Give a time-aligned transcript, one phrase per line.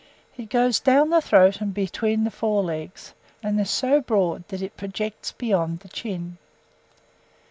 [0.35, 3.13] It goes down the throat and between the fore legs,
[3.43, 6.39] and is so broad that it projects beyond the chin.